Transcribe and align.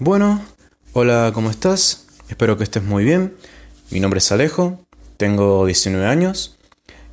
Bueno, 0.00 0.40
hola, 0.92 1.32
¿cómo 1.34 1.50
estás? 1.50 2.06
Espero 2.28 2.56
que 2.56 2.62
estés 2.62 2.84
muy 2.84 3.02
bien. 3.02 3.34
Mi 3.90 3.98
nombre 3.98 4.18
es 4.18 4.30
Alejo, 4.30 4.78
tengo 5.16 5.66
19 5.66 6.06
años 6.06 6.56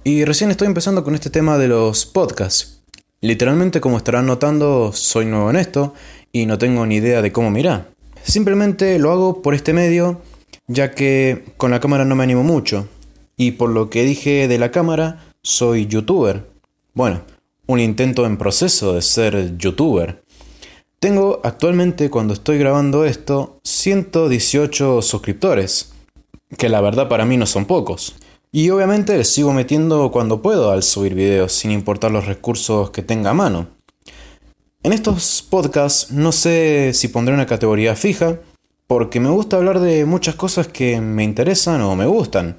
y 0.03 0.23
recién 0.23 0.51
estoy 0.51 0.67
empezando 0.67 1.03
con 1.03 1.15
este 1.15 1.31
tema 1.31 1.57
de 1.57 1.67
los 1.67 2.05
podcasts. 2.05 2.83
Literalmente, 3.21 3.81
como 3.81 3.97
estarán 3.97 4.27
notando, 4.27 4.91
soy 4.93 5.25
nuevo 5.25 5.49
en 5.49 5.55
esto 5.55 5.95
y 6.31 6.45
no 6.45 6.59
tengo 6.59 6.85
ni 6.85 6.97
idea 6.97 7.23
de 7.23 7.31
cómo 7.31 7.49
mirar. 7.49 7.89
Simplemente 8.21 8.99
lo 8.99 9.11
hago 9.11 9.41
por 9.41 9.55
este 9.55 9.73
medio, 9.73 10.21
ya 10.67 10.91
que 10.91 11.43
con 11.57 11.71
la 11.71 11.79
cámara 11.79 12.05
no 12.05 12.15
me 12.15 12.23
animo 12.23 12.43
mucho. 12.43 12.87
Y 13.35 13.53
por 13.53 13.71
lo 13.71 13.89
que 13.89 14.03
dije 14.03 14.47
de 14.47 14.59
la 14.59 14.69
cámara, 14.69 15.25
soy 15.41 15.87
youtuber. 15.87 16.51
Bueno, 16.93 17.23
un 17.65 17.79
intento 17.79 18.27
en 18.27 18.37
proceso 18.37 18.93
de 18.93 19.01
ser 19.01 19.57
youtuber. 19.57 20.23
Tengo 21.05 21.39
actualmente, 21.43 22.09
cuando 22.09 22.33
estoy 22.33 22.57
grabando 22.57 23.05
esto, 23.05 23.59
118 23.63 25.03
suscriptores, 25.03 25.93
que 26.57 26.67
la 26.67 26.81
verdad 26.81 27.07
para 27.07 27.25
mí 27.25 27.37
no 27.37 27.45
son 27.45 27.65
pocos. 27.65 28.15
Y 28.51 28.71
obviamente 28.71 29.15
les 29.15 29.29
sigo 29.29 29.53
metiendo 29.53 30.09
cuando 30.09 30.41
puedo 30.41 30.71
al 30.71 30.81
subir 30.81 31.13
videos, 31.13 31.51
sin 31.51 31.69
importar 31.69 32.09
los 32.09 32.25
recursos 32.25 32.89
que 32.89 33.03
tenga 33.03 33.29
a 33.29 33.33
mano. 33.35 33.67
En 34.81 34.93
estos 34.93 35.45
podcasts 35.47 36.09
no 36.09 36.31
sé 36.31 36.91
si 36.95 37.07
pondré 37.07 37.35
una 37.35 37.45
categoría 37.45 37.95
fija, 37.95 38.39
porque 38.87 39.19
me 39.19 39.29
gusta 39.29 39.57
hablar 39.57 39.81
de 39.81 40.05
muchas 40.05 40.33
cosas 40.33 40.67
que 40.69 41.01
me 41.01 41.23
interesan 41.23 41.81
o 41.81 41.95
me 41.95 42.07
gustan. 42.07 42.57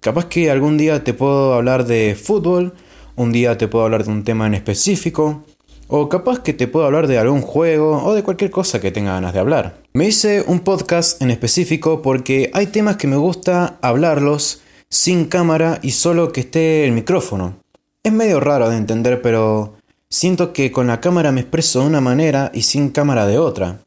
Capaz 0.00 0.24
que 0.24 0.50
algún 0.50 0.78
día 0.78 1.04
te 1.04 1.12
puedo 1.12 1.52
hablar 1.52 1.84
de 1.84 2.14
fútbol, 2.14 2.72
un 3.14 3.30
día 3.30 3.58
te 3.58 3.68
puedo 3.68 3.84
hablar 3.84 4.04
de 4.04 4.10
un 4.12 4.24
tema 4.24 4.46
en 4.46 4.54
específico, 4.54 5.44
o 5.88 6.08
capaz 6.08 6.40
que 6.40 6.52
te 6.52 6.68
puedo 6.68 6.86
hablar 6.86 7.06
de 7.06 7.18
algún 7.18 7.40
juego 7.40 8.04
o 8.04 8.14
de 8.14 8.22
cualquier 8.22 8.50
cosa 8.50 8.80
que 8.80 8.92
tenga 8.92 9.14
ganas 9.14 9.32
de 9.32 9.40
hablar. 9.40 9.82
Me 9.94 10.06
hice 10.06 10.44
un 10.46 10.60
podcast 10.60 11.20
en 11.22 11.30
específico 11.30 12.02
porque 12.02 12.50
hay 12.54 12.66
temas 12.66 12.96
que 12.96 13.08
me 13.08 13.16
gusta 13.16 13.78
hablarlos 13.80 14.60
sin 14.90 15.24
cámara 15.24 15.80
y 15.82 15.90
solo 15.92 16.32
que 16.32 16.40
esté 16.40 16.84
el 16.84 16.92
micrófono. 16.92 17.56
Es 18.02 18.12
medio 18.12 18.38
raro 18.38 18.70
de 18.70 18.76
entender, 18.76 19.20
pero 19.22 19.74
siento 20.08 20.52
que 20.52 20.70
con 20.70 20.86
la 20.86 21.00
cámara 21.00 21.32
me 21.32 21.40
expreso 21.40 21.80
de 21.80 21.86
una 21.86 22.00
manera 22.00 22.50
y 22.54 22.62
sin 22.62 22.90
cámara 22.90 23.26
de 23.26 23.38
otra. 23.38 23.80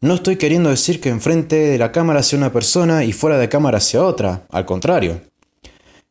No 0.00 0.14
estoy 0.14 0.36
queriendo 0.36 0.70
decir 0.70 1.00
que 1.00 1.08
enfrente 1.08 1.56
de 1.56 1.78
la 1.78 1.90
cámara 1.90 2.22
sea 2.22 2.38
una 2.38 2.52
persona 2.52 3.04
y 3.04 3.12
fuera 3.12 3.36
de 3.36 3.48
cámara 3.48 3.80
sea 3.80 4.04
otra, 4.04 4.46
al 4.50 4.64
contrario. 4.64 5.20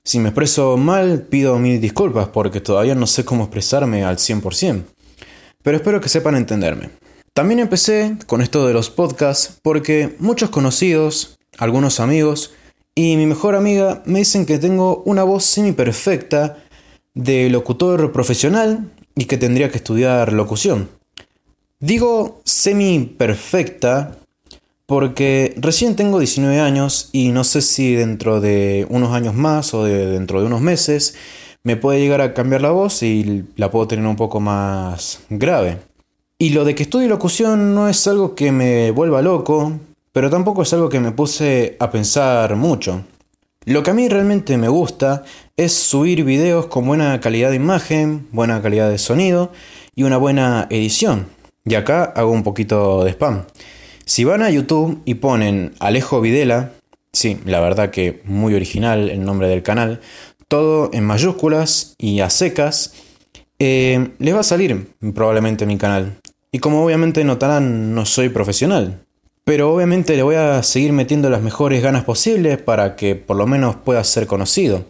Si 0.03 0.20
me 0.20 0.30
expreso 0.30 0.78
mal, 0.78 1.22
pido 1.22 1.58
mil 1.58 1.80
disculpas 1.81 2.28
porque 2.28 2.62
todavía 2.62 2.95
no 2.95 3.08
sé 3.08 3.25
cómo 3.25 3.44
expresarme 3.44 4.03
al 4.03 4.18
100% 4.18 4.84
pero 5.68 5.76
espero 5.76 6.00
que 6.00 6.08
sepan 6.08 6.36
entenderme. 6.36 6.92
También 7.34 7.60
empecé 7.60 8.16
con 8.26 8.42
esto 8.42 8.66
de 8.66 8.73
los 8.73 8.90
podcasts 8.90 9.60
porque 9.62 10.16
muchos 10.18 10.50
conocidos, 10.50 11.40
algunos 11.58 12.00
amigos 12.00 12.54
y 12.96 13.18
mi 13.18 13.26
mejor 13.26 13.54
amiga 13.54 14.02
me 14.06 14.20
dicen 14.20 14.46
que 14.46 14.59
tengo 14.59 15.04
una 15.04 15.24
voz 15.24 15.44
semi 15.44 15.74
perfecta 15.74 16.56
de 17.16 17.50
locutor 17.50 18.14
profesional 18.14 18.90
y 19.14 19.26
que 19.26 19.36
tendría 19.36 19.70
que 19.70 19.80
estudiar 19.80 20.32
locución. 20.32 20.88
Digo 21.81 22.40
semi 22.46 23.02
perfecta 23.02 24.18
porque 24.86 25.54
recién 25.58 25.98
tengo 25.98 26.20
19 26.20 26.62
años 26.62 27.09
y 27.12 27.34
no 27.34 27.44
sé 27.44 27.62
si 27.62 27.94
dentro 27.94 28.40
de 28.40 28.88
unos 28.90 29.12
años 29.12 29.34
más 29.34 29.74
o 29.74 29.84
dentro 29.84 30.40
de 30.40 30.46
unos 30.46 30.62
meses 30.62 31.16
me 31.68 31.76
puede 31.76 32.00
llegar 32.00 32.22
a 32.22 32.34
cambiar 32.34 32.62
la 32.62 32.72
voz 32.72 33.04
y 33.04 33.44
la 33.58 33.70
puedo 33.70 33.90
tener 33.90 34.06
un 34.06 34.16
poco 34.16 34.40
más 34.40 35.20
grave. 35.30 35.80
Y 36.40 36.52
lo 36.52 36.64
de 36.64 36.76
que 36.76 36.84
estudie 36.84 37.09
locución 37.09 37.76
no 37.76 37.90
es 37.90 38.08
algo 38.08 38.36
que 38.36 38.54
me 38.54 38.92
vuelva 38.92 39.22
loco, 39.22 39.74
pero 40.14 40.30
tampoco 40.30 40.62
es 40.62 40.72
algo 40.72 40.88
que 40.88 41.02
me 41.02 41.12
puse 41.12 41.76
a 41.82 41.92
pensar 41.92 42.56
mucho. 42.56 43.04
Lo 43.66 43.84
que 43.84 43.92
a 43.92 43.94
mí 43.94 44.08
realmente 44.08 44.58
me 44.58 44.70
gusta 44.70 45.26
es 45.58 45.74
subir 45.74 46.24
videos 46.24 46.68
con 46.68 46.88
buena 46.88 47.19
calidad 47.19 47.50
de 47.50 47.58
imagen, 47.58 48.30
buena 48.31 48.62
calidad 48.62 48.90
de 48.90 48.97
sonido 48.97 49.52
y 49.94 50.03
una 50.03 50.16
buena 50.16 50.68
edición. 50.70 51.28
Y 51.66 51.75
acá 51.75 52.06
hago 52.16 52.31
un 52.31 52.44
poquito 52.44 53.03
de 53.03 53.12
spam. 53.12 53.44
Si 54.06 54.24
van 54.24 54.41
a 54.41 54.50
YouTube 54.50 55.02
y 55.03 55.16
ponen 55.16 55.74
Alejo 55.80 56.22
Videla, 56.22 56.72
sí, 57.12 57.41
la 57.44 57.59
verdad 57.59 57.90
que 57.90 58.22
muy 58.24 58.53
original 58.53 59.09
el 59.09 59.25
nombre 59.25 59.50
del 59.50 59.64
canal, 59.64 60.00
todo 60.47 60.90
en 60.94 61.03
mayúsculas 61.03 61.96
y 61.97 62.19
a 62.22 62.30
secas, 62.30 62.94
eh, 63.59 64.09
les 64.19 64.35
va 64.35 64.41
a 64.41 64.44
salir 64.44 64.94
probablemente 65.13 65.66
mi 65.66 65.78
canal. 65.78 66.18
Y 66.52 66.59
como 66.59 66.84
obviamente 66.84 67.24
notarán, 67.24 67.94
no 67.94 68.06
soy 68.06 68.30
profesional. 68.30 69.02
Pero 69.44 69.74
obviamente 69.74 70.16
le 70.16 70.24
voy 70.24 70.35
a 70.35 70.62
seguir 70.63 70.91
metiendo 70.91 71.30
las 71.30 71.41
mejores 71.41 71.81
ganas 71.81 72.03
posibles 72.03 72.58
para 72.58 72.96
que 72.96 73.16
por 73.16 73.38
lo 73.38 73.47
menos 73.47 73.78
pueda 73.78 74.03
ser 74.03 74.28
conocido. 74.28 74.85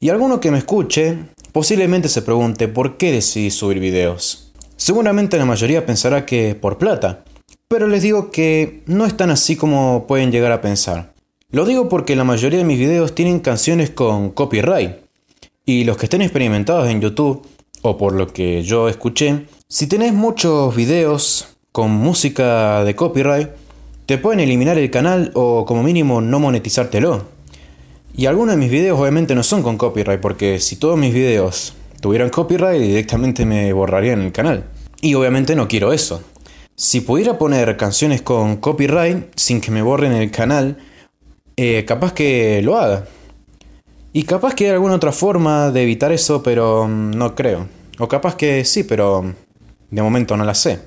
Y 0.00 0.10
alguno 0.10 0.40
que 0.40 0.50
me 0.50 0.58
escuche 0.58 1.16
posiblemente 1.52 2.08
se 2.08 2.22
pregunte 2.22 2.68
por 2.68 2.96
qué 2.96 3.12
decidí 3.12 3.50
subir 3.50 3.80
videos. 3.80 4.52
Seguramente 4.76 5.36
la 5.38 5.44
mayoría 5.44 5.84
pensará 5.84 6.24
que 6.24 6.54
por 6.54 6.78
plata, 6.78 7.24
pero 7.68 7.86
les 7.86 8.02
digo 8.02 8.30
que 8.30 8.82
no 8.86 9.06
es 9.06 9.16
tan 9.16 9.30
así 9.30 9.56
como 9.56 10.06
pueden 10.06 10.32
llegar 10.32 10.52
a 10.52 10.60
pensar. 10.60 11.09
Lo 11.52 11.64
digo 11.64 11.88
porque 11.88 12.14
la 12.14 12.22
mayoría 12.22 12.60
de 12.60 12.64
mis 12.64 12.78
videos 12.78 13.12
tienen 13.12 13.40
canciones 13.40 13.90
con 13.90 14.30
copyright. 14.30 14.98
Y 15.66 15.82
los 15.82 15.96
que 15.96 16.06
estén 16.06 16.22
experimentados 16.22 16.88
en 16.88 17.00
YouTube, 17.00 17.44
o 17.82 17.98
por 17.98 18.12
lo 18.12 18.28
que 18.28 18.62
yo 18.62 18.88
escuché, 18.88 19.46
si 19.66 19.88
tenés 19.88 20.12
muchos 20.12 20.76
videos 20.76 21.56
con 21.72 21.90
música 21.90 22.84
de 22.84 22.94
copyright, 22.94 23.48
te 24.06 24.16
pueden 24.16 24.38
eliminar 24.38 24.78
el 24.78 24.92
canal 24.92 25.32
o 25.34 25.64
como 25.66 25.82
mínimo 25.82 26.20
no 26.20 26.38
monetizártelo. 26.38 27.24
Y 28.16 28.26
algunos 28.26 28.54
de 28.54 28.60
mis 28.60 28.70
videos 28.70 29.00
obviamente 29.00 29.34
no 29.34 29.42
son 29.42 29.64
con 29.64 29.76
copyright, 29.76 30.20
porque 30.20 30.60
si 30.60 30.76
todos 30.76 30.96
mis 30.96 31.12
videos 31.12 31.74
tuvieran 32.00 32.30
copyright 32.30 32.80
directamente 32.80 33.44
me 33.44 33.72
borrarían 33.72 34.20
el 34.20 34.30
canal. 34.30 34.66
Y 35.00 35.14
obviamente 35.14 35.56
no 35.56 35.66
quiero 35.66 35.92
eso. 35.92 36.22
Si 36.76 37.00
pudiera 37.00 37.38
poner 37.38 37.76
canciones 37.76 38.22
con 38.22 38.58
copyright 38.58 39.32
sin 39.34 39.60
que 39.60 39.72
me 39.72 39.82
borren 39.82 40.12
el 40.12 40.30
canal, 40.30 40.78
eh, 41.62 41.84
capaz 41.84 42.14
que 42.14 42.62
lo 42.62 42.78
haga. 42.78 43.04
Y 44.14 44.22
capaz 44.22 44.54
que 44.54 44.64
hay 44.64 44.70
alguna 44.70 44.94
otra 44.94 45.12
forma 45.12 45.70
de 45.70 45.82
evitar 45.82 46.10
eso, 46.10 46.42
pero 46.42 46.88
mm, 46.88 47.10
no 47.10 47.34
creo. 47.34 47.68
O 47.98 48.08
capaz 48.08 48.34
que 48.36 48.64
sí, 48.64 48.82
pero 48.82 49.22
mm, 49.22 49.34
de 49.90 50.00
momento 50.00 50.38
no 50.38 50.44
la 50.46 50.54
sé. 50.54 50.78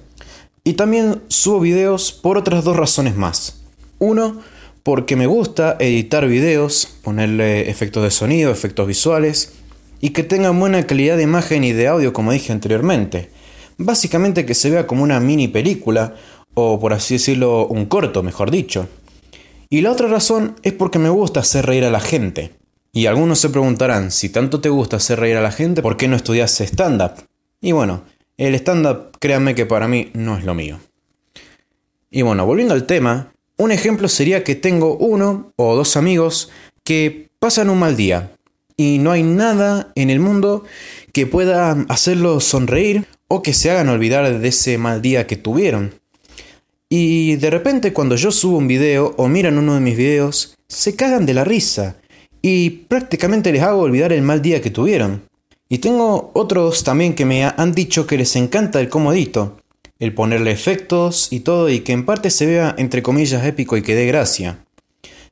Y 0.64 0.74
también 0.74 1.22
subo 1.28 1.60
videos 1.60 2.12
por 2.12 2.40
otras 2.40 2.64
dos 2.64 2.76
razones 2.76 3.16
más. 3.16 3.62
Uno, 4.00 4.42
porque 4.82 5.16
me 5.16 5.28
gusta 5.28 5.78
editar 5.80 6.26
videos, 6.28 6.88
ponerle 7.04 7.70
efectos 7.70 8.02
de 8.02 8.10
sonido, 8.10 8.52
efectos 8.52 8.88
visuales, 8.88 9.54
y 10.02 10.10
que 10.10 10.24
tengan 10.24 10.60
buena 10.60 10.88
calidad 10.88 11.18
de 11.18 11.24
imagen 11.24 11.64
y 11.64 11.72
de 11.72 11.88
audio 11.88 12.14
como 12.14 12.32
dije 12.32 12.52
anteriormente. 12.52 13.30
Básicamente 13.78 14.48
que 14.48 14.56
se 14.56 14.72
vea 14.72 14.88
como 14.88 15.04
una 15.04 15.20
mini 15.20 15.48
película, 15.48 16.16
o 16.56 16.80
por 16.80 16.94
así 16.94 17.14
decirlo, 17.14 17.68
un 17.68 17.86
corto, 17.86 18.24
mejor 18.24 18.50
dicho. 18.50 18.88
Y 19.74 19.82
la 19.82 19.92
otra 19.92 20.08
razón 20.08 20.56
es 20.62 20.72
porque 20.72 21.00
me 21.00 21.10
gusta 21.10 21.40
hacer 21.40 21.66
reír 21.66 21.84
a 21.84 21.90
la 21.90 22.00
gente. 22.00 22.52
Y 22.92 23.08
algunos 23.08 23.40
se 23.40 23.50
preguntarán, 23.50 24.12
si 24.12 24.30
tanto 24.30 24.62
te 24.62 24.70
gusta 24.70 24.98
hacer 24.98 25.20
reír 25.20 25.36
a 25.36 25.42
la 25.42 25.52
gente, 25.52 25.82
¿por 25.82 25.98
qué 25.98 26.08
no 26.08 26.16
estudias 26.16 26.62
stand-up? 26.62 27.26
Y 27.60 27.72
bueno, 27.72 28.04
el 28.38 28.54
stand-up, 28.54 29.18
créanme 29.20 29.56
que 29.56 29.66
para 29.66 29.88
mí 29.88 30.12
no 30.14 30.38
es 30.38 30.44
lo 30.44 30.54
mío. 30.54 30.80
Y 32.12 32.22
bueno, 32.22 32.46
volviendo 32.46 32.76
al 32.76 32.86
tema, 32.86 33.34
un 33.58 33.72
ejemplo 33.72 34.08
sería 34.10 34.44
que 34.44 34.54
tengo 34.54 34.96
uno 34.96 35.52
o 35.56 35.76
dos 35.76 35.98
amigos 35.98 36.52
que 36.84 37.32
pasan 37.40 37.72
un 37.72 37.80
mal 37.80 37.96
día 37.96 38.30
y 38.78 39.00
no 39.00 39.10
hay 39.10 39.24
nada 39.24 39.92
en 39.96 40.12
el 40.12 40.20
mundo 40.20 40.66
que 41.14 41.26
pueda 41.26 41.72
hacerlos 41.90 42.44
sonreír 42.44 43.08
o 43.28 43.42
que 43.42 43.54
se 43.54 43.72
hagan 43.72 43.90
olvidar 43.90 44.40
de 44.40 44.48
ese 44.48 44.78
mal 44.78 45.02
día 45.02 45.26
que 45.26 45.36
tuvieron. 45.36 46.03
Y 46.96 47.38
de 47.38 47.50
repente 47.50 47.92
cuando 47.92 48.16
yo 48.16 48.32
subo 48.32 48.58
un 48.58 48.68
video 48.68 49.16
o 49.18 49.28
miran 49.28 49.58
uno 49.58 49.74
de 49.74 49.80
mis 49.80 49.98
videos, 49.98 50.54
se 50.68 50.96
cagan 50.96 51.26
de 51.26 51.34
la 51.34 51.44
risa 51.44 51.96
y 52.40 52.70
prácticamente 52.70 53.52
les 53.52 53.64
hago 53.64 53.82
olvidar 53.82 54.14
el 54.14 54.22
mal 54.22 54.44
día 54.44 54.62
que 54.62 54.70
tuvieron. 54.70 55.24
Y 55.68 55.80
tengo 55.80 56.30
otros 56.36 56.84
también 56.84 57.16
que 57.16 57.26
me 57.26 57.46
han 57.46 57.72
dicho 57.72 58.06
que 58.06 58.16
les 58.16 58.36
encanta 58.36 58.80
el 58.80 58.90
comodito, 58.90 59.58
el 59.98 60.14
ponerle 60.14 60.52
efectos 60.52 61.30
y 61.32 61.40
todo 61.40 61.68
y 61.68 61.80
que 61.80 61.94
en 61.94 62.06
parte 62.06 62.30
se 62.30 62.46
vea 62.46 62.76
entre 62.78 63.02
comillas 63.02 63.44
épico 63.44 63.76
y 63.76 63.82
que 63.82 63.96
dé 63.96 64.06
gracia. 64.06 64.64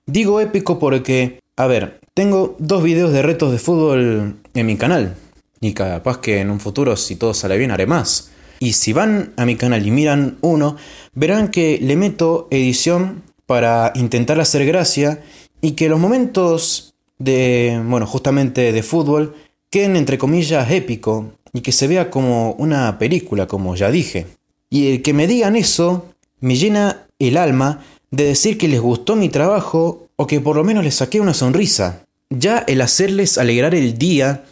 Digo 0.07 0.41
épico 0.41 0.79
porque, 0.79 1.41
a 1.57 1.67
ver, 1.67 1.99
tengo 2.15 2.55
dos 2.57 2.81
videos 2.81 3.13
de 3.13 3.21
retos 3.21 3.51
de 3.51 3.59
fútbol 3.59 4.35
en 4.55 4.65
mi 4.65 4.77
canal. 4.77 5.15
Y 5.59 5.73
capaz 5.73 6.21
que 6.21 6.39
en 6.39 6.49
un 6.49 6.59
futuro, 6.59 6.97
si 6.97 7.17
todo 7.17 7.35
sale 7.35 7.59
bien, 7.59 7.69
haré 7.69 7.85
más. 7.85 8.30
Y 8.61 8.73
si 8.73 8.93
van 8.93 9.33
a 9.37 9.45
mi 9.47 9.55
canal 9.55 9.87
y 9.87 9.89
miran 9.89 10.37
uno, 10.41 10.77
verán 11.15 11.49
que 11.49 11.79
le 11.81 11.95
meto 11.95 12.47
edición 12.51 13.23
para 13.47 13.91
intentar 13.95 14.39
hacer 14.39 14.67
gracia 14.67 15.23
y 15.61 15.71
que 15.71 15.89
los 15.89 15.99
momentos 15.99 16.93
de, 17.17 17.81
bueno, 17.83 18.05
justamente 18.05 18.71
de 18.71 18.83
fútbol 18.83 19.33
queden 19.71 19.95
entre 19.95 20.19
comillas 20.19 20.69
épico 20.69 21.31
y 21.53 21.61
que 21.61 21.71
se 21.71 21.87
vea 21.87 22.11
como 22.11 22.51
una 22.51 22.99
película, 22.99 23.47
como 23.47 23.75
ya 23.75 23.89
dije. 23.89 24.27
Y 24.69 24.91
el 24.91 25.01
que 25.01 25.13
me 25.13 25.25
digan 25.25 25.55
eso 25.55 26.13
me 26.39 26.55
llena 26.55 27.07
el 27.17 27.37
alma 27.37 27.83
de 28.11 28.25
decir 28.25 28.59
que 28.59 28.67
les 28.67 28.79
gustó 28.79 29.15
mi 29.15 29.29
trabajo 29.29 30.07
o 30.17 30.27
que 30.27 30.39
por 30.39 30.55
lo 30.55 30.63
menos 30.63 30.83
les 30.83 30.93
saqué 30.93 31.19
una 31.19 31.33
sonrisa. 31.33 32.05
Ya 32.29 32.59
el 32.59 32.81
hacerles 32.81 33.39
alegrar 33.39 33.73
el 33.73 33.97
día, 33.97 34.43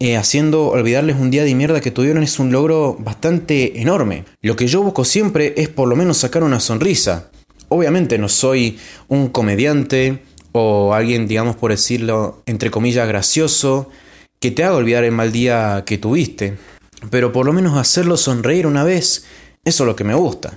eh, 0.00 0.16
haciendo 0.16 0.68
olvidarles 0.68 1.16
un 1.16 1.30
día 1.30 1.42
de 1.42 1.56
mierda 1.56 1.80
que 1.80 1.90
tuvieron 1.90 2.22
es 2.22 2.38
un 2.38 2.52
logro 2.52 2.96
bastante 3.00 3.80
enorme. 3.80 4.24
Lo 4.40 4.54
que 4.54 4.68
yo 4.68 4.80
busco 4.80 5.04
siempre 5.04 5.54
es 5.56 5.68
por 5.68 5.88
lo 5.88 5.96
menos 5.96 6.18
sacar 6.18 6.44
una 6.44 6.60
sonrisa. 6.60 7.30
Obviamente 7.68 8.16
no 8.16 8.28
soy 8.28 8.78
un 9.08 9.28
comediante 9.28 10.22
o 10.52 10.94
alguien, 10.94 11.26
digamos 11.26 11.56
por 11.56 11.72
decirlo, 11.72 12.42
entre 12.46 12.70
comillas, 12.70 13.08
gracioso, 13.08 13.90
que 14.38 14.52
te 14.52 14.62
haga 14.62 14.76
olvidar 14.76 15.02
el 15.02 15.10
mal 15.10 15.32
día 15.32 15.82
que 15.84 15.98
tuviste. 15.98 16.56
Pero 17.10 17.32
por 17.32 17.44
lo 17.44 17.52
menos 17.52 17.76
hacerlo 17.76 18.16
sonreír 18.16 18.68
una 18.68 18.84
vez, 18.84 19.24
eso 19.64 19.82
es 19.82 19.86
lo 19.86 19.96
que 19.96 20.04
me 20.04 20.14
gusta. 20.14 20.56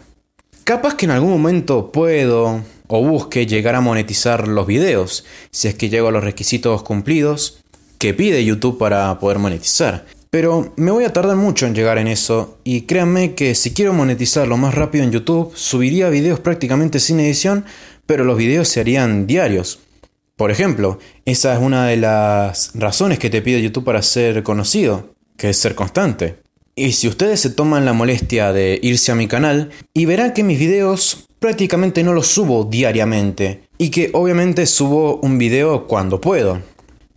Capaz 0.64 0.94
que 0.94 1.06
en 1.06 1.12
algún 1.12 1.32
momento 1.32 1.92
puedo 1.92 2.64
o 2.88 3.04
busque 3.04 3.48
llegar 3.48 3.74
a 3.74 3.82
monetizar 3.82 4.48
los 4.48 4.68
videos, 4.68 5.26
si 5.50 5.68
es 5.68 5.74
que 5.74 5.90
llego 5.90 6.10
a 6.10 6.12
los 6.12 6.24
requisitos 6.24 6.84
cumplidos 6.84 7.61
que 8.02 8.16
pide 8.16 8.44
YouTube 8.44 8.80
para 8.80 9.20
poder 9.20 9.38
monetizar. 9.38 10.08
Pero 10.32 10.74
me 10.76 10.90
voy 10.90 11.04
a 11.04 11.14
tardar 11.14 11.36
mucho 11.36 11.68
en 11.68 11.76
llegar 11.76 12.00
en 12.00 12.08
eso 12.08 12.58
y 12.64 12.82
créanme 12.82 13.36
que 13.36 13.54
si 13.54 13.76
quiero 13.76 13.94
monetizar 13.94 14.48
lo 14.48 14.58
más 14.58 14.74
rápido 14.74 15.04
en 15.04 15.12
YouTube, 15.12 15.52
subiría 15.56 16.10
videos 16.10 16.40
prácticamente 16.40 17.00
sin 17.00 17.20
edición, 17.20 17.64
pero 18.08 18.24
los 18.24 18.40
videos 18.40 18.70
se 18.70 18.80
harían 18.80 19.28
diarios. 19.28 19.82
Por 20.36 20.50
ejemplo, 20.50 20.98
esa 21.26 21.54
es 21.54 21.60
una 21.62 21.86
de 21.86 21.98
las 21.98 22.72
razones 22.74 23.20
que 23.20 23.30
te 23.30 23.44
pide 23.44 23.62
YouTube 23.62 23.86
para 23.86 24.02
ser 24.02 24.42
conocido, 24.42 25.14
que 25.38 25.52
es 25.52 25.58
ser 25.58 25.76
constante. 25.76 26.38
Y 26.76 26.94
si 26.94 27.08
ustedes 27.08 27.40
se 27.40 27.52
toman 27.52 27.86
la 27.86 27.94
molestia 27.94 28.52
de 28.52 28.80
irse 28.82 29.12
a 29.12 29.16
mi 29.16 29.28
canal 29.28 29.70
y 29.94 30.06
verán 30.06 30.34
que 30.34 30.44
mis 30.44 30.58
videos 30.58 31.28
prácticamente 31.38 32.04
no 32.04 32.14
los 32.14 32.26
subo 32.26 32.64
diariamente 32.66 33.62
y 33.78 33.90
que 33.90 34.10
obviamente 34.14 34.66
subo 34.66 35.18
un 35.18 35.38
video 35.38 35.86
cuando 35.86 36.20
puedo. 36.20 36.62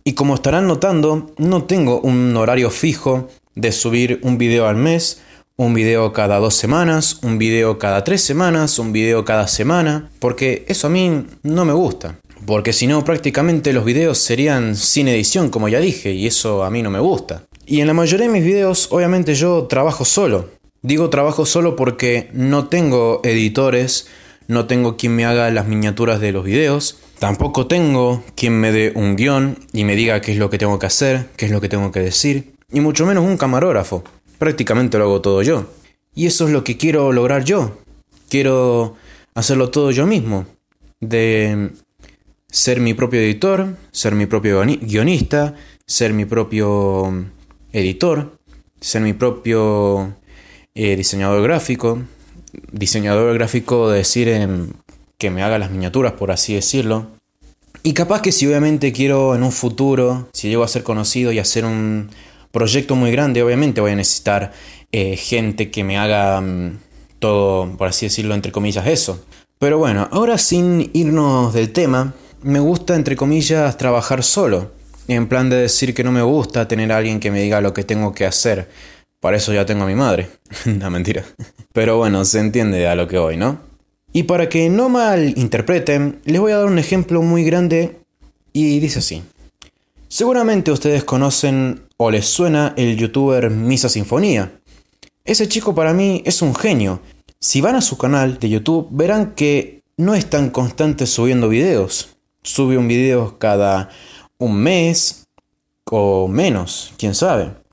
Y 0.07 0.13
como 0.13 0.35
estarán 0.35 0.67
notando, 0.67 1.31
no 1.39 1.63
tengo 1.63 1.99
un 1.99 2.37
horario 2.37 2.69
fijo 2.69 3.27
de 3.55 3.71
subir 3.71 4.19
un 4.21 4.37
video 4.37 4.67
al 4.67 4.75
mes, 4.75 5.23
un 5.57 5.73
video 5.73 6.13
cada 6.13 6.37
dos 6.37 6.53
semanas, 6.53 7.17
un 7.23 7.39
video 7.39 7.79
cada 7.79 8.03
tres 8.03 8.21
semanas, 8.21 8.77
un 8.77 8.93
video 8.93 9.25
cada 9.25 9.47
semana, 9.47 10.11
porque 10.19 10.63
eso 10.67 10.85
a 10.85 10.89
mí 10.91 11.25
no 11.41 11.65
me 11.65 11.73
gusta. 11.73 12.19
Porque 12.45 12.71
si 12.71 12.85
no, 12.85 13.03
prácticamente 13.03 13.73
los 13.73 13.83
videos 13.83 14.19
serían 14.19 14.75
sin 14.75 15.07
edición, 15.07 15.49
como 15.49 15.69
ya 15.69 15.79
dije, 15.79 16.13
y 16.13 16.27
eso 16.27 16.63
a 16.63 16.69
mí 16.69 16.83
no 16.83 16.91
me 16.91 16.99
gusta. 16.99 17.41
Y 17.65 17.81
en 17.81 17.87
la 17.87 17.95
mayoría 17.95 18.27
de 18.27 18.31
mis 18.31 18.45
videos, 18.45 18.89
obviamente 18.91 19.33
yo 19.33 19.63
trabajo 19.63 20.05
solo. 20.05 20.49
Digo 20.83 21.09
trabajo 21.09 21.47
solo 21.47 21.75
porque 21.75 22.29
no 22.31 22.67
tengo 22.67 23.21
editores, 23.23 24.05
no 24.47 24.65
tengo 24.65 24.97
quien 24.97 25.15
me 25.15 25.25
haga 25.25 25.49
las 25.51 25.67
miniaturas 25.67 26.19
de 26.19 26.31
los 26.31 26.45
videos, 26.45 26.99
tampoco 27.19 27.67
tengo 27.67 28.23
quien 28.35 28.59
me 28.59 28.71
dé 28.71 28.91
un 28.95 29.15
guion 29.15 29.59
y 29.73 29.83
me 29.83 29.95
diga 29.95 30.21
qué 30.21 30.33
es 30.33 30.37
lo 30.37 30.49
que 30.49 30.57
tengo 30.57 30.79
que 30.79 30.85
hacer, 30.85 31.29
qué 31.37 31.45
es 31.45 31.51
lo 31.51 31.61
que 31.61 31.69
tengo 31.69 31.91
que 31.91 31.99
decir, 31.99 32.55
y 32.71 32.81
mucho 32.81 33.05
menos 33.05 33.23
un 33.23 33.37
camarógrafo. 33.37 34.03
Prácticamente 34.37 34.97
lo 34.97 35.05
hago 35.05 35.21
todo 35.21 35.41
yo. 35.41 35.65
Y 36.13 36.27
eso 36.27 36.45
es 36.45 36.51
lo 36.51 36.63
que 36.63 36.77
quiero 36.77 37.11
lograr 37.11 37.43
yo. 37.43 37.77
Quiero 38.29 38.95
hacerlo 39.33 39.69
todo 39.69 39.91
yo 39.91 40.05
mismo. 40.05 40.45
De 40.99 41.71
ser 42.49 42.79
mi 42.79 42.93
propio 42.93 43.19
editor, 43.19 43.75
ser 43.91 44.15
mi 44.15 44.25
propio 44.25 44.61
guionista, 44.61 45.55
ser 45.85 46.13
mi 46.13 46.25
propio 46.25 47.25
editor, 47.71 48.37
ser 48.79 49.01
mi 49.01 49.13
propio 49.13 50.15
eh, 50.73 50.95
diseñador 50.95 51.43
gráfico. 51.43 52.01
Diseñador 52.71 53.33
gráfico, 53.33 53.89
decir 53.89 54.29
que 55.17 55.29
me 55.29 55.43
haga 55.43 55.59
las 55.59 55.71
miniaturas, 55.71 56.13
por 56.13 56.31
así 56.31 56.53
decirlo. 56.53 57.07
Y 57.83 57.93
capaz 57.93 58.21
que 58.21 58.31
si 58.31 58.47
obviamente 58.47 58.91
quiero 58.91 59.35
en 59.35 59.43
un 59.43 59.51
futuro, 59.51 60.27
si 60.33 60.49
llego 60.49 60.63
a 60.63 60.67
ser 60.67 60.83
conocido 60.83 61.31
y 61.31 61.39
hacer 61.39 61.65
un 61.65 62.09
proyecto 62.51 62.95
muy 62.95 63.11
grande, 63.11 63.43
obviamente 63.43 63.81
voy 63.81 63.91
a 63.91 63.95
necesitar 63.95 64.53
eh, 64.91 65.15
gente 65.17 65.69
que 65.69 65.83
me 65.83 65.97
haga 65.97 66.41
mm, 66.41 66.79
todo, 67.19 67.77
por 67.77 67.87
así 67.87 68.07
decirlo, 68.07 68.33
entre 68.33 68.51
comillas, 68.51 68.87
eso. 68.87 69.23
Pero 69.59 69.77
bueno, 69.77 70.07
ahora 70.11 70.37
sin 70.37 70.89
irnos 70.93 71.53
del 71.53 71.71
tema, 71.71 72.13
me 72.41 72.59
gusta, 72.59 72.95
entre 72.95 73.15
comillas, 73.15 73.77
trabajar 73.77 74.23
solo. 74.23 74.71
En 75.07 75.27
plan 75.27 75.49
de 75.49 75.57
decir 75.57 75.93
que 75.93 76.03
no 76.03 76.11
me 76.11 76.23
gusta 76.23 76.67
tener 76.67 76.91
a 76.91 76.97
alguien 76.97 77.19
que 77.19 77.29
me 77.29 77.41
diga 77.41 77.61
lo 77.61 77.73
que 77.73 77.83
tengo 77.83 78.13
que 78.13 78.25
hacer. 78.25 78.69
Para 79.25 79.37
eso 79.37 79.51
ya 79.53 79.65
tengo 79.65 79.85
a 79.85 79.87
mi 79.87 79.95
madre. 79.95 80.29
no, 80.65 80.91
mentira. 80.91 81.25
Pero 81.73 81.97
bueno, 81.97 82.23
se 82.25 82.37
entiende 82.37 82.87
a 82.87 82.93
lo 82.93 83.07
que 83.07 83.17
voy, 83.17 83.37
¿no? 83.37 83.57
Y 84.13 84.21
para 84.21 84.49
que 84.49 84.69
no 84.69 84.87
mal 84.87 85.33
interpreten, 85.35 86.19
les 86.25 86.39
voy 86.39 86.51
a 86.51 86.57
dar 86.57 86.67
un 86.67 86.77
ejemplo 86.77 87.23
muy 87.23 87.43
grande 87.43 87.97
y 88.53 88.79
dice 88.79 88.99
así. 88.99 89.23
Seguramente 90.09 90.69
ustedes 90.69 91.03
conocen 91.03 91.87
o 91.97 92.11
les 92.11 92.27
suena 92.27 92.75
el 92.77 92.97
youtuber 92.97 93.49
Misa 93.49 93.89
Sinfonía. 93.89 94.59
Ese 95.23 95.47
chico 95.47 95.73
para 95.73 95.91
mí 95.91 96.21
es 96.23 96.43
un 96.43 96.53
genio. 96.53 97.01
Si 97.39 97.61
van 97.61 97.73
a 97.73 97.81
su 97.81 97.97
canal 97.97 98.37
de 98.37 98.49
YouTube 98.49 98.89
verán 98.91 99.33
que 99.33 99.81
no 99.97 100.13
es 100.13 100.27
tan 100.29 100.51
constante 100.51 101.07
subiendo 101.07 101.49
videos 101.49 102.09
sube 102.43 102.77
un 102.77 102.87
video 102.87 103.39
cada 103.39 103.89
un 104.37 104.55
mes 104.55 105.25
o 105.85 106.27
menos, 106.27 106.93
quién 106.99 107.15
sabe. 107.15 107.64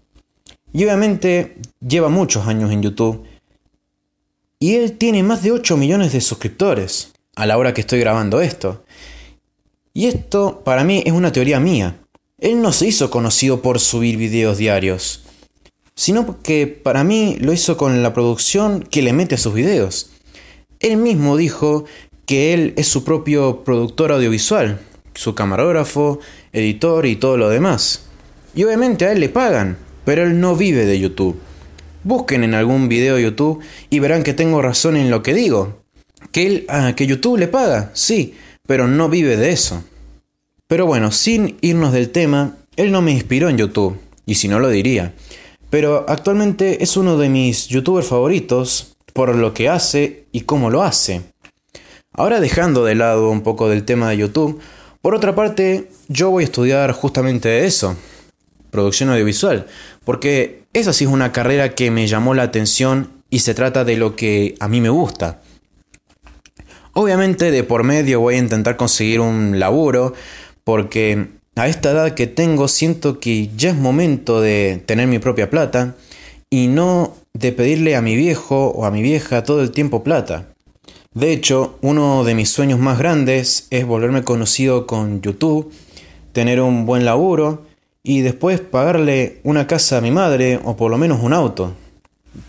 Y 0.72 0.84
obviamente 0.84 1.56
lleva 1.86 2.08
muchos 2.08 2.46
años 2.46 2.70
en 2.70 2.82
YouTube. 2.82 3.24
Y 4.58 4.76
él 4.76 4.96
tiene 4.96 5.22
más 5.22 5.42
de 5.42 5.52
8 5.52 5.76
millones 5.76 6.12
de 6.12 6.20
suscriptores 6.20 7.12
a 7.36 7.46
la 7.46 7.58
hora 7.58 7.74
que 7.74 7.80
estoy 7.82 8.00
grabando 8.00 8.40
esto. 8.40 8.84
Y 9.92 10.06
esto 10.06 10.62
para 10.64 10.84
mí 10.84 11.02
es 11.04 11.12
una 11.12 11.32
teoría 11.32 11.60
mía. 11.60 11.98
Él 12.38 12.62
no 12.62 12.72
se 12.72 12.86
hizo 12.86 13.10
conocido 13.10 13.60
por 13.60 13.78
subir 13.78 14.16
videos 14.16 14.58
diarios, 14.58 15.24
sino 15.94 16.40
que 16.42 16.66
para 16.66 17.04
mí 17.04 17.36
lo 17.40 17.52
hizo 17.52 17.76
con 17.76 18.02
la 18.02 18.14
producción 18.14 18.82
que 18.82 19.02
le 19.02 19.12
mete 19.12 19.34
a 19.34 19.38
sus 19.38 19.54
videos. 19.54 20.10
Él 20.80 20.96
mismo 20.96 21.36
dijo 21.36 21.84
que 22.26 22.54
él 22.54 22.72
es 22.76 22.88
su 22.88 23.04
propio 23.04 23.62
productor 23.62 24.10
audiovisual, 24.12 24.80
su 25.14 25.34
camarógrafo, 25.34 26.18
editor 26.52 27.06
y 27.06 27.16
todo 27.16 27.36
lo 27.36 27.48
demás. 27.48 28.06
Y 28.54 28.64
obviamente 28.64 29.06
a 29.06 29.12
él 29.12 29.20
le 29.20 29.28
pagan, 29.28 29.76
pero 30.04 30.24
él 30.24 30.40
no 30.40 30.56
vive 30.56 30.84
de 30.86 30.98
YouTube. 30.98 31.38
Busquen 32.04 32.44
en 32.44 32.54
algún 32.54 32.88
video 32.88 33.16
de 33.16 33.22
YouTube 33.22 33.60
y 33.90 33.98
verán 34.00 34.22
que 34.22 34.34
tengo 34.34 34.60
razón 34.62 34.96
en 34.96 35.10
lo 35.10 35.22
que 35.22 35.34
digo. 35.34 35.82
Que 36.30 36.46
él, 36.46 36.66
ah, 36.68 36.94
que 36.96 37.06
YouTube 37.06 37.38
le 37.38 37.48
paga, 37.48 37.90
sí, 37.94 38.34
pero 38.66 38.88
no 38.88 39.08
vive 39.08 39.36
de 39.36 39.50
eso. 39.50 39.84
Pero 40.66 40.86
bueno, 40.86 41.10
sin 41.10 41.58
irnos 41.60 41.92
del 41.92 42.10
tema, 42.10 42.56
él 42.76 42.92
no 42.92 43.02
me 43.02 43.12
inspiró 43.12 43.48
en 43.48 43.58
YouTube, 43.58 43.98
y 44.24 44.36
si 44.36 44.48
no 44.48 44.58
lo 44.58 44.68
diría. 44.68 45.14
Pero 45.70 46.06
actualmente 46.08 46.82
es 46.82 46.96
uno 46.96 47.18
de 47.18 47.28
mis 47.28 47.68
youtubers 47.68 48.06
favoritos 48.06 48.96
por 49.12 49.34
lo 49.34 49.52
que 49.52 49.68
hace 49.68 50.26
y 50.32 50.42
cómo 50.42 50.70
lo 50.70 50.82
hace. 50.82 51.22
Ahora 52.12 52.40
dejando 52.40 52.84
de 52.84 52.94
lado 52.94 53.30
un 53.30 53.42
poco 53.42 53.68
del 53.68 53.84
tema 53.84 54.10
de 54.10 54.18
YouTube, 54.18 54.60
por 55.00 55.14
otra 55.14 55.34
parte, 55.34 55.90
yo 56.08 56.30
voy 56.30 56.44
a 56.44 56.46
estudiar 56.46 56.92
justamente 56.92 57.64
eso, 57.64 57.96
producción 58.70 59.10
audiovisual, 59.10 59.66
porque 60.04 60.64
esa 60.72 60.92
sí 60.92 61.04
es 61.04 61.10
una 61.10 61.32
carrera 61.32 61.74
que 61.74 61.90
me 61.90 62.06
llamó 62.06 62.34
la 62.34 62.44
atención 62.44 63.10
y 63.30 63.40
se 63.40 63.54
trata 63.54 63.84
de 63.84 63.96
lo 63.96 64.16
que 64.16 64.54
a 64.60 64.68
mí 64.68 64.80
me 64.80 64.88
gusta. 64.88 65.40
Obviamente 66.94 67.50
de 67.50 67.64
por 67.64 67.84
medio 67.84 68.20
voy 68.20 68.34
a 68.34 68.38
intentar 68.38 68.76
conseguir 68.76 69.20
un 69.20 69.58
laburo, 69.58 70.12
porque 70.64 71.28
a 71.56 71.68
esta 71.68 71.90
edad 71.90 72.12
que 72.12 72.26
tengo 72.26 72.68
siento 72.68 73.20
que 73.20 73.50
ya 73.56 73.70
es 73.70 73.76
momento 73.76 74.40
de 74.40 74.82
tener 74.84 75.06
mi 75.06 75.18
propia 75.18 75.48
plata 75.48 75.94
y 76.50 76.66
no 76.66 77.14
de 77.32 77.52
pedirle 77.52 77.96
a 77.96 78.02
mi 78.02 78.14
viejo 78.14 78.68
o 78.68 78.84
a 78.84 78.90
mi 78.90 79.00
vieja 79.00 79.42
todo 79.42 79.62
el 79.62 79.70
tiempo 79.70 80.04
plata. 80.04 80.48
De 81.14 81.32
hecho, 81.32 81.78
uno 81.82 82.24
de 82.24 82.34
mis 82.34 82.50
sueños 82.50 82.78
más 82.78 82.98
grandes 82.98 83.66
es 83.70 83.86
volverme 83.86 84.22
conocido 84.22 84.86
con 84.86 85.20
YouTube, 85.22 85.72
tener 86.32 86.60
un 86.60 86.86
buen 86.86 87.04
laburo 87.04 87.64
y 88.02 88.20
después 88.20 88.60
pagarle 88.60 89.40
una 89.44 89.66
casa 89.66 89.98
a 89.98 90.00
mi 90.00 90.10
madre 90.10 90.60
o 90.64 90.76
por 90.76 90.90
lo 90.90 90.98
menos 90.98 91.22
un 91.22 91.32
auto. 91.32 91.74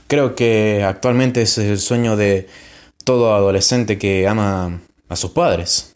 Creo 0.08 0.36
que 0.36 0.84
actualmente 0.84 1.42
es 1.42 1.58
el 1.58 1.80
sueño 1.80 2.16
de 2.16 2.48
todo 3.04 3.36
adolescente 3.36 3.98
que 3.98 4.28
ama 4.28 4.82
a 5.10 5.16
sus 5.16 5.32
padres. 5.32 5.96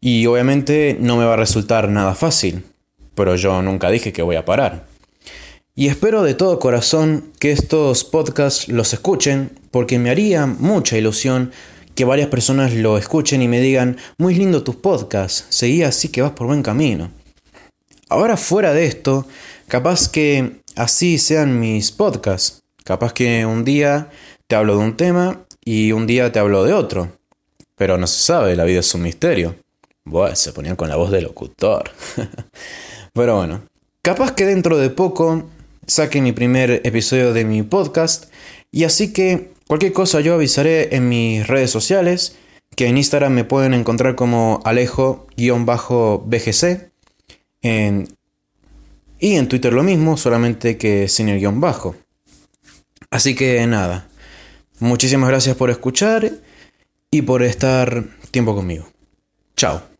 Y 0.00 0.26
obviamente 0.26 0.96
no 1.00 1.16
me 1.16 1.24
va 1.24 1.34
a 1.34 1.36
resultar 1.36 1.88
nada 1.88 2.14
fácil, 2.14 2.64
pero 3.14 3.36
yo 3.36 3.62
nunca 3.62 3.90
dije 3.90 4.12
que 4.12 4.22
voy 4.22 4.36
a 4.36 4.44
parar. 4.44 4.86
Y 5.74 5.88
espero 5.88 6.22
de 6.22 6.34
todo 6.34 6.58
corazón 6.58 7.32
que 7.38 7.50
estos 7.50 8.04
podcasts 8.04 8.68
los 8.68 8.92
escuchen 8.92 9.58
porque 9.70 9.98
me 9.98 10.10
haría 10.10 10.46
mucha 10.46 10.98
ilusión 10.98 11.50
que 11.94 12.04
varias 12.04 12.28
personas 12.28 12.74
lo 12.74 12.98
escuchen 12.98 13.42
y 13.42 13.48
me 13.48 13.60
digan, 13.60 13.96
muy 14.18 14.34
lindo 14.34 14.62
tus 14.62 14.76
podcasts, 14.76 15.46
seguí 15.48 15.82
así 15.82 16.08
que 16.08 16.22
vas 16.22 16.32
por 16.32 16.46
buen 16.46 16.62
camino. 16.62 17.10
Ahora 18.12 18.36
fuera 18.36 18.74
de 18.74 18.84
esto, 18.84 19.26
capaz 19.68 20.06
que 20.06 20.60
así 20.76 21.16
sean 21.16 21.58
mis 21.58 21.92
podcasts. 21.92 22.60
Capaz 22.84 23.14
que 23.14 23.46
un 23.46 23.64
día 23.64 24.10
te 24.46 24.54
hablo 24.54 24.76
de 24.76 24.84
un 24.84 24.98
tema 24.98 25.46
y 25.64 25.92
un 25.92 26.06
día 26.06 26.30
te 26.30 26.38
habló 26.38 26.62
de 26.64 26.74
otro. 26.74 27.16
Pero 27.74 27.96
no 27.96 28.06
se 28.06 28.22
sabe, 28.22 28.54
la 28.54 28.64
vida 28.64 28.80
es 28.80 28.94
un 28.94 29.00
misterio. 29.00 29.54
Buah, 30.04 30.36
se 30.36 30.52
ponían 30.52 30.76
con 30.76 30.90
la 30.90 30.96
voz 30.96 31.10
de 31.10 31.22
locutor. 31.22 31.90
Pero 33.14 33.36
bueno, 33.38 33.62
capaz 34.02 34.32
que 34.32 34.44
dentro 34.44 34.76
de 34.76 34.90
poco 34.90 35.44
saque 35.86 36.20
mi 36.20 36.32
primer 36.32 36.82
episodio 36.84 37.32
de 37.32 37.46
mi 37.46 37.62
podcast 37.62 38.26
y 38.70 38.84
así 38.84 39.14
que 39.14 39.52
cualquier 39.68 39.94
cosa 39.94 40.20
yo 40.20 40.34
avisaré 40.34 40.94
en 40.94 41.08
mis 41.08 41.46
redes 41.46 41.70
sociales, 41.70 42.36
que 42.76 42.88
en 42.88 42.98
Instagram 42.98 43.32
me 43.32 43.44
pueden 43.44 43.72
encontrar 43.72 44.16
como 44.16 44.60
Alejo-BGC 44.66 45.32
en, 47.62 48.08
y 49.18 49.36
en 49.36 49.48
Twitter 49.48 49.72
lo 49.72 49.82
mismo, 49.82 50.16
solamente 50.16 50.76
que 50.76 51.08
sin 51.08 51.28
el 51.28 51.38
guion 51.38 51.60
bajo. 51.60 51.96
Así 53.10 53.34
que 53.34 53.66
nada, 53.66 54.08
muchísimas 54.80 55.28
gracias 55.28 55.56
por 55.56 55.70
escuchar 55.70 56.30
y 57.10 57.22
por 57.22 57.42
estar 57.42 58.04
tiempo 58.30 58.54
conmigo. 58.54 58.88
Chao. 59.56 59.91